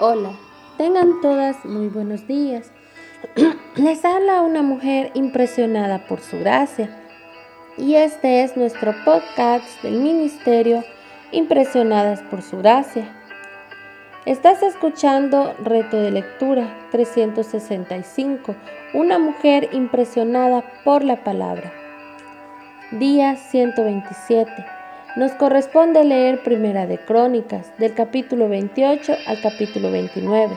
Hola, 0.00 0.30
tengan 0.76 1.20
todas 1.20 1.64
muy 1.64 1.88
buenos 1.88 2.24
días. 2.28 2.70
Les 3.74 4.04
habla 4.04 4.42
una 4.42 4.62
mujer 4.62 5.10
impresionada 5.14 6.06
por 6.06 6.20
su 6.20 6.38
gracia. 6.38 6.88
Y 7.76 7.96
este 7.96 8.44
es 8.44 8.56
nuestro 8.56 8.94
podcast 9.04 9.82
del 9.82 9.98
ministerio 9.98 10.84
Impresionadas 11.32 12.22
por 12.22 12.42
su 12.42 12.58
gracia. 12.58 13.08
Estás 14.24 14.62
escuchando 14.62 15.56
Reto 15.64 15.96
de 15.96 16.12
Lectura 16.12 16.78
365, 16.92 18.54
una 18.94 19.18
mujer 19.18 19.70
impresionada 19.72 20.62
por 20.84 21.02
la 21.02 21.24
palabra. 21.24 21.72
Día 22.92 23.34
127. 23.34 24.77
Nos 25.18 25.32
corresponde 25.32 26.04
leer 26.04 26.44
Primera 26.44 26.86
de 26.86 26.96
Crónicas, 26.96 27.76
del 27.78 27.92
capítulo 27.92 28.48
28 28.48 29.16
al 29.26 29.40
capítulo 29.40 29.90
29. 29.90 30.56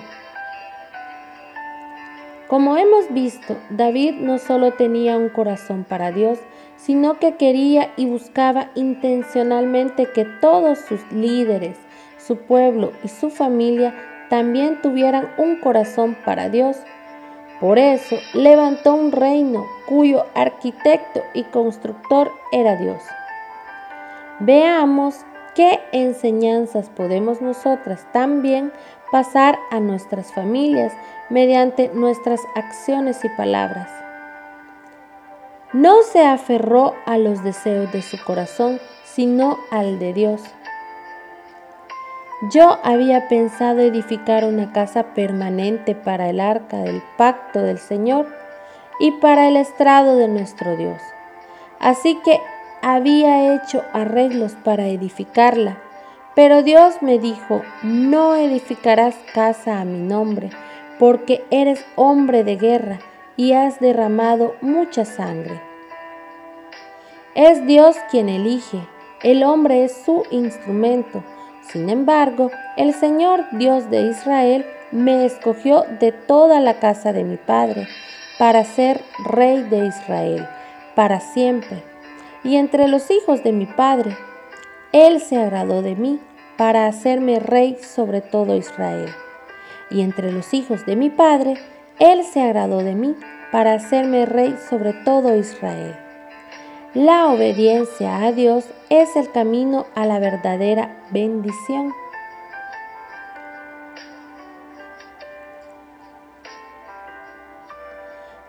Como 2.47 2.77
hemos 2.77 3.11
visto, 3.11 3.57
David 3.71 4.17
no 4.19 4.37
solo 4.37 4.73
tenía 4.73 5.17
un 5.17 5.29
corazón 5.29 5.83
para 5.83 6.11
Dios, 6.11 6.37
sino 6.77 7.17
que 7.17 7.37
quería 7.37 7.89
y 7.97 8.05
buscaba 8.05 8.69
intencionalmente 8.75 10.11
que 10.11 10.25
todos 10.25 10.77
sus 10.77 11.11
líderes, 11.11 11.79
su 12.19 12.37
pueblo 12.37 12.91
y 13.03 13.07
su 13.07 13.31
familia 13.31 13.95
también 14.29 14.79
tuvieran 14.83 15.27
un 15.39 15.55
corazón 15.55 16.15
para 16.23 16.49
Dios. 16.49 16.77
Por 17.59 17.79
eso 17.79 18.15
levantó 18.35 18.93
un 18.93 19.11
reino 19.11 19.65
cuyo 19.87 20.27
arquitecto 20.35 21.23
y 21.33 21.45
constructor 21.45 22.31
era 22.51 22.75
Dios. 22.75 23.01
Veamos 24.43 25.23
qué 25.53 25.79
enseñanzas 25.91 26.89
podemos 26.89 27.41
nosotras 27.41 28.07
también 28.11 28.73
pasar 29.11 29.59
a 29.69 29.79
nuestras 29.79 30.33
familias 30.33 30.91
mediante 31.29 31.91
nuestras 31.93 32.41
acciones 32.55 33.23
y 33.23 33.29
palabras. 33.37 33.87
No 35.73 36.01
se 36.01 36.25
aferró 36.25 36.95
a 37.05 37.19
los 37.19 37.43
deseos 37.43 37.91
de 37.91 38.01
su 38.01 38.17
corazón, 38.25 38.79
sino 39.03 39.59
al 39.69 39.99
de 39.99 40.11
Dios. 40.11 40.41
Yo 42.49 42.79
había 42.83 43.27
pensado 43.27 43.81
edificar 43.81 44.43
una 44.43 44.73
casa 44.73 45.13
permanente 45.13 45.93
para 45.93 46.31
el 46.31 46.39
arca 46.39 46.77
del 46.77 47.03
pacto 47.15 47.61
del 47.61 47.77
Señor 47.77 48.25
y 48.99 49.11
para 49.11 49.47
el 49.47 49.55
estrado 49.55 50.15
de 50.15 50.27
nuestro 50.27 50.75
Dios. 50.77 50.99
Así 51.79 52.15
que 52.23 52.39
había 52.81 53.53
hecho 53.53 53.83
arreglos 53.93 54.53
para 54.63 54.87
edificarla, 54.87 55.77
pero 56.35 56.63
Dios 56.63 57.01
me 57.01 57.19
dijo, 57.19 57.61
no 57.83 58.35
edificarás 58.35 59.15
casa 59.33 59.79
a 59.79 59.85
mi 59.85 59.99
nombre, 59.99 60.49
porque 60.97 61.43
eres 61.51 61.85
hombre 61.95 62.43
de 62.43 62.55
guerra 62.55 62.99
y 63.37 63.53
has 63.53 63.79
derramado 63.79 64.55
mucha 64.61 65.05
sangre. 65.05 65.61
Es 67.35 67.65
Dios 67.65 67.97
quien 68.09 68.29
elige, 68.29 68.79
el 69.23 69.43
hombre 69.43 69.83
es 69.83 70.03
su 70.03 70.23
instrumento. 70.31 71.23
Sin 71.61 71.89
embargo, 71.89 72.49
el 72.77 72.93
Señor 72.93 73.45
Dios 73.51 73.89
de 73.89 74.01
Israel 74.01 74.65
me 74.91 75.25
escogió 75.25 75.85
de 75.99 76.11
toda 76.11 76.59
la 76.59 76.79
casa 76.79 77.13
de 77.13 77.23
mi 77.23 77.37
padre 77.37 77.87
para 78.39 78.63
ser 78.63 79.01
rey 79.25 79.61
de 79.61 79.85
Israel, 79.85 80.47
para 80.95 81.19
siempre 81.19 81.90
y 82.43 82.55
entre 82.55 82.87
los 82.87 83.11
hijos 83.11 83.43
de 83.43 83.51
mi 83.51 83.65
padre. 83.65 84.17
Él 84.91 85.21
se 85.21 85.37
agradó 85.37 85.81
de 85.81 85.95
mí 85.95 86.19
para 86.57 86.87
hacerme 86.87 87.39
rey 87.39 87.77
sobre 87.81 88.21
todo 88.21 88.55
Israel. 88.55 89.09
Y 89.89 90.01
entre 90.01 90.31
los 90.31 90.53
hijos 90.53 90.85
de 90.85 90.95
mi 90.95 91.09
padre, 91.09 91.55
Él 91.99 92.23
se 92.23 92.41
agradó 92.41 92.79
de 92.79 92.95
mí 92.95 93.15
para 93.51 93.73
hacerme 93.73 94.25
rey 94.25 94.55
sobre 94.69 94.93
todo 94.93 95.35
Israel. 95.35 95.95
La 96.93 97.27
obediencia 97.27 98.23
a 98.23 98.31
Dios 98.31 98.65
es 98.89 99.15
el 99.15 99.31
camino 99.31 99.85
a 99.95 100.05
la 100.05 100.19
verdadera 100.19 101.05
bendición. 101.11 101.93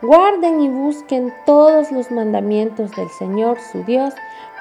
Guarden 0.03 0.61
y 0.61 0.69
busquen 0.69 1.33
todos 1.47 1.93
los 1.93 2.11
mandamientos 2.11 2.91
del 2.91 3.09
Señor 3.09 3.61
su 3.61 3.85
Dios 3.85 4.13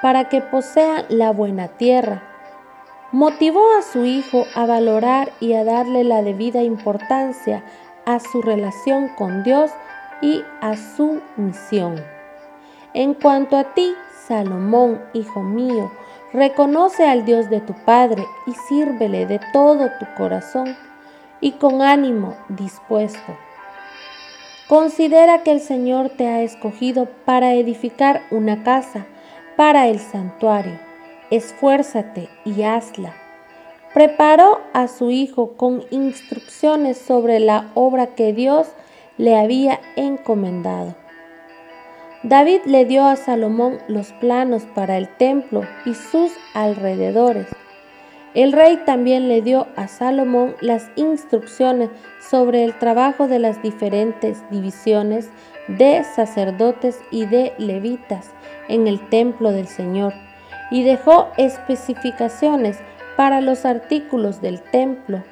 para 0.03 0.29
que 0.29 0.39
posean 0.39 1.05
la 1.09 1.31
buena 1.31 1.67
tierra. 1.67 2.21
Motivó 3.11 3.63
a 3.75 3.81
su 3.81 4.05
hijo 4.05 4.45
a 4.53 4.67
valorar 4.67 5.31
y 5.39 5.53
a 5.53 5.63
darle 5.63 6.03
la 6.03 6.21
debida 6.21 6.61
importancia 6.61 7.63
a 8.05 8.19
su 8.19 8.43
relación 8.43 9.09
con 9.15 9.43
Dios 9.43 9.71
y 10.21 10.43
a 10.61 10.77
su 10.77 11.21
misión. 11.37 11.95
En 12.93 13.15
cuanto 13.15 13.57
a 13.57 13.73
ti, 13.73 13.95
Salomón, 14.27 15.01
hijo 15.13 15.41
mío, 15.41 15.91
reconoce 16.33 17.07
al 17.07 17.25
Dios 17.25 17.49
de 17.49 17.61
tu 17.61 17.73
Padre 17.83 18.23
y 18.45 18.51
sírvele 18.69 19.25
de 19.25 19.39
todo 19.53 19.89
tu 19.99 20.05
corazón 20.15 20.77
y 21.39 21.53
con 21.53 21.81
ánimo 21.81 22.35
dispuesto 22.47 23.35
Considera 24.71 25.43
que 25.43 25.51
el 25.51 25.59
Señor 25.59 26.11
te 26.11 26.29
ha 26.29 26.43
escogido 26.43 27.09
para 27.25 27.55
edificar 27.55 28.21
una 28.31 28.63
casa, 28.63 29.05
para 29.57 29.89
el 29.89 29.99
santuario. 29.99 30.79
Esfuérzate 31.29 32.29
y 32.45 32.63
hazla. 32.63 33.13
Preparó 33.93 34.61
a 34.71 34.87
su 34.87 35.11
hijo 35.11 35.57
con 35.57 35.83
instrucciones 35.91 36.97
sobre 36.97 37.41
la 37.41 37.69
obra 37.73 38.15
que 38.15 38.31
Dios 38.31 38.69
le 39.17 39.37
había 39.37 39.81
encomendado. 39.97 40.95
David 42.23 42.61
le 42.63 42.85
dio 42.85 43.03
a 43.03 43.17
Salomón 43.17 43.79
los 43.89 44.13
planos 44.13 44.63
para 44.73 44.95
el 44.95 45.09
templo 45.17 45.63
y 45.85 45.95
sus 45.95 46.31
alrededores. 46.53 47.47
El 48.33 48.53
rey 48.53 48.77
también 48.85 49.27
le 49.27 49.41
dio 49.41 49.67
a 49.75 49.89
Salomón 49.89 50.55
las 50.61 50.89
instrucciones 50.95 51.89
sobre 52.29 52.63
el 52.63 52.77
trabajo 52.79 53.27
de 53.27 53.39
las 53.39 53.61
diferentes 53.61 54.49
divisiones 54.49 55.29
de 55.67 56.03
sacerdotes 56.03 56.99
y 57.11 57.25
de 57.25 57.53
levitas 57.57 58.31
en 58.69 58.87
el 58.87 59.09
templo 59.09 59.51
del 59.51 59.67
Señor 59.67 60.13
y 60.71 60.83
dejó 60.83 61.27
especificaciones 61.37 62.79
para 63.17 63.41
los 63.41 63.65
artículos 63.65 64.41
del 64.41 64.61
templo. 64.61 65.23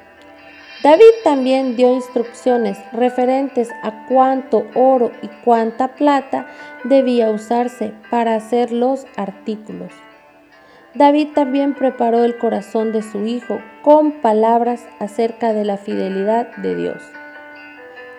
David 0.82 1.12
también 1.24 1.76
dio 1.76 1.94
instrucciones 1.94 2.78
referentes 2.92 3.70
a 3.82 4.06
cuánto 4.06 4.66
oro 4.74 5.10
y 5.22 5.28
cuánta 5.42 5.88
plata 5.94 6.46
debía 6.84 7.30
usarse 7.30 7.92
para 8.10 8.34
hacer 8.34 8.72
los 8.72 9.06
artículos. 9.16 9.92
David 10.94 11.28
también 11.34 11.74
preparó 11.74 12.24
el 12.24 12.36
corazón 12.36 12.90
de 12.90 13.02
su 13.02 13.24
hijo 13.24 13.60
con 13.82 14.10
palabras 14.20 14.84
acerca 14.98 15.52
de 15.52 15.64
la 15.64 15.76
fidelidad 15.76 16.56
de 16.56 16.74
Dios. 16.74 17.02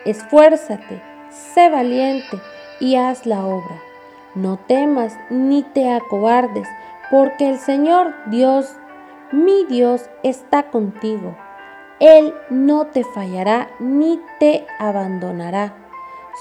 Esfuérzate, 0.06 1.02
sé 1.28 1.68
valiente 1.68 2.38
y 2.80 2.96
haz 2.96 3.26
la 3.26 3.44
obra. 3.44 3.76
No 4.34 4.58
temas 4.58 5.18
ni 5.28 5.62
te 5.62 5.92
acobardes, 5.92 6.66
porque 7.10 7.50
el 7.50 7.58
Señor 7.58 8.14
Dios, 8.30 8.74
mi 9.32 9.66
Dios, 9.66 10.08
está 10.22 10.70
contigo. 10.70 11.36
Él 12.00 12.32
no 12.48 12.86
te 12.86 13.04
fallará 13.04 13.68
ni 13.80 14.18
te 14.40 14.66
abandonará. 14.78 15.74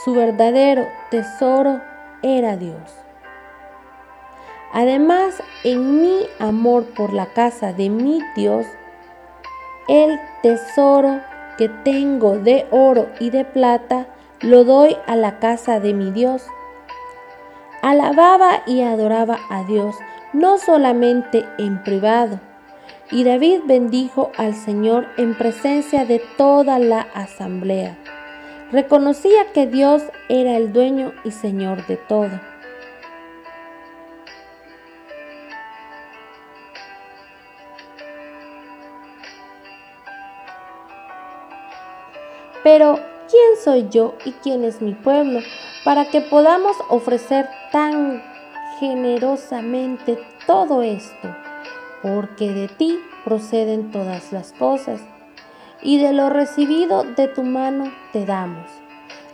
Su 0.05 0.13
verdadero 0.13 0.87
tesoro 1.09 1.81
era 2.23 2.55
Dios. 2.55 3.01
Además, 4.73 5.43
en 5.63 6.01
mi 6.01 6.27
amor 6.39 6.85
por 6.95 7.13
la 7.13 7.27
casa 7.33 7.73
de 7.73 7.89
mi 7.89 8.19
Dios, 8.35 8.65
el 9.89 10.17
tesoro 10.41 11.19
que 11.57 11.67
tengo 11.67 12.37
de 12.37 12.65
oro 12.71 13.09
y 13.19 13.29
de 13.29 13.43
plata 13.43 14.07
lo 14.39 14.63
doy 14.63 14.95
a 15.07 15.15
la 15.15 15.39
casa 15.39 15.79
de 15.79 15.93
mi 15.93 16.11
Dios. 16.11 16.45
Alababa 17.81 18.63
y 18.65 18.81
adoraba 18.81 19.39
a 19.49 19.63
Dios, 19.63 19.95
no 20.33 20.57
solamente 20.57 21.45
en 21.57 21.83
privado. 21.83 22.39
Y 23.11 23.25
David 23.25 23.61
bendijo 23.65 24.31
al 24.37 24.55
Señor 24.55 25.07
en 25.17 25.37
presencia 25.37 26.05
de 26.05 26.21
toda 26.37 26.79
la 26.79 27.01
asamblea. 27.13 27.97
Reconocía 28.71 29.51
que 29.53 29.67
Dios 29.67 30.03
era 30.29 30.55
el 30.55 30.71
dueño 30.71 31.11
y 31.25 31.31
Señor 31.31 31.85
de 31.87 31.97
todo. 31.97 32.50
Pero, 42.63 42.99
¿quién 43.29 43.63
soy 43.63 43.87
yo 43.89 44.15
y 44.25 44.31
quién 44.43 44.63
es 44.63 44.81
mi 44.81 44.93
pueblo 44.93 45.39
para 45.83 46.05
que 46.05 46.21
podamos 46.21 46.77
ofrecer 46.89 47.49
tan 47.71 48.23
generosamente 48.79 50.19
todo 50.45 50.81
esto? 50.81 51.35
Porque 52.01 52.51
de 52.51 52.67
ti 52.67 52.99
proceden 53.25 53.91
todas 53.91 54.31
las 54.31 54.51
cosas. 54.53 55.01
y 55.83 55.97
de 55.97 56.13
lo 56.13 56.29
recibido 56.29 57.03
de 57.03 57.27
tu 57.27 57.41
mano 57.41 57.91
te 58.13 58.23
damos. 58.25 58.69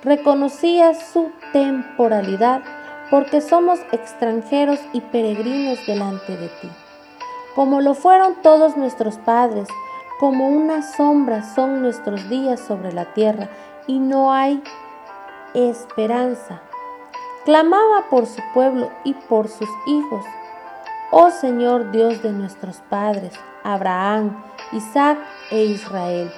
Reconocía 0.04 0.94
su 0.94 1.32
temporalidad 1.52 2.62
porque 3.10 3.42
somos 3.42 3.80
extranjeros 3.92 4.80
y 4.94 5.02
peregrinos 5.02 5.86
delante 5.86 6.38
de 6.38 6.48
ti. 6.48 6.70
Como 7.56 7.82
lo 7.82 7.94
fueron 7.94 8.42
todos 8.42 8.78
nuestros 8.78 9.18
padres, 9.18 9.68
como 10.20 10.48
una 10.48 10.82
sombra 10.82 11.44
son 11.44 11.82
nuestros 11.82 12.30
días 12.30 12.60
sobre 12.60 12.92
la 12.92 13.06
tierra 13.14 13.50
y 13.86 14.00
no 14.00 14.34
hay 14.34 14.64
esperanza. 15.54 16.62
Clamaba 17.46 18.10
por 18.10 18.26
su 18.26 18.42
pueblo 18.54 18.90
y 19.04 19.14
por 19.14 19.48
sus 19.48 19.70
hijos. 19.86 20.26
Oh 21.12 21.30
Señor 21.30 21.92
Dios 21.92 22.22
de 22.22 22.32
nuestros 22.32 22.78
padres, 22.90 23.34
Abraham, 23.64 24.44
Isaac 24.74 25.18
e 25.52 25.64
Israel. 25.66 26.32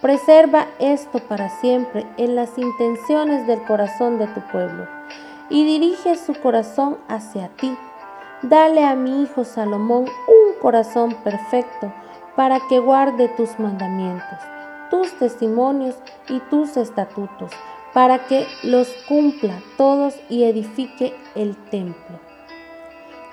Preserva 0.00 0.66
esto 0.78 1.18
para 1.18 1.48
siempre 1.48 2.06
en 2.18 2.36
las 2.36 2.58
intenciones 2.58 3.46
del 3.46 3.62
corazón 3.62 4.18
de 4.18 4.26
tu 4.28 4.40
pueblo 4.52 4.86
y 5.48 5.64
dirige 5.64 6.16
su 6.16 6.34
corazón 6.34 6.98
hacia 7.08 7.48
ti. 7.48 7.76
Dale 8.42 8.84
a 8.84 8.94
mi 8.94 9.22
hijo 9.22 9.44
Salomón 9.44 10.04
un 10.04 10.60
corazón 10.60 11.14
perfecto 11.24 11.92
para 12.36 12.60
que 12.68 12.78
guarde 12.78 13.28
tus 13.28 13.58
mandamientos, 13.58 14.38
tus 14.90 15.12
testimonios 15.18 15.96
y 16.28 16.40
tus 16.50 16.76
estatutos, 16.76 17.52
para 17.92 18.26
que 18.26 18.46
los 18.62 18.88
cumpla 19.08 19.60
todos 19.76 20.14
y 20.28 20.44
edifique 20.44 21.14
el 21.34 21.56
templo. 21.70 22.18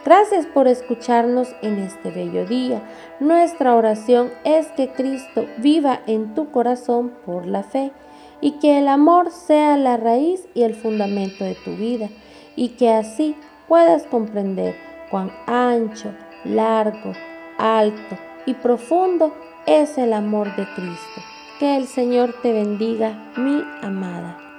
Gracias 0.03 0.47
por 0.47 0.67
escucharnos 0.67 1.49
en 1.61 1.77
este 1.79 2.09
bello 2.09 2.45
día. 2.45 2.81
Nuestra 3.19 3.75
oración 3.75 4.31
es 4.43 4.67
que 4.69 4.89
Cristo 4.89 5.45
viva 5.57 5.99
en 6.07 6.33
tu 6.33 6.51
corazón 6.51 7.11
por 7.25 7.45
la 7.45 7.61
fe 7.61 7.91
y 8.39 8.53
que 8.53 8.79
el 8.79 8.87
amor 8.87 9.29
sea 9.29 9.77
la 9.77 9.97
raíz 9.97 10.47
y 10.55 10.63
el 10.63 10.73
fundamento 10.73 11.43
de 11.43 11.53
tu 11.53 11.75
vida 11.75 12.09
y 12.55 12.69
que 12.69 12.89
así 12.89 13.35
puedas 13.67 14.03
comprender 14.07 14.75
cuán 15.11 15.31
ancho, 15.45 16.11
largo, 16.45 17.13
alto 17.59 18.17
y 18.45 18.53
profundo 18.55 19.33
es 19.65 19.97
el 19.97 20.13
amor 20.13 20.55
de 20.55 20.65
Cristo. 20.75 21.21
Que 21.59 21.77
el 21.77 21.87
Señor 21.87 22.33
te 22.41 22.53
bendiga, 22.53 23.31
mi 23.37 23.63
amada. 23.81 24.50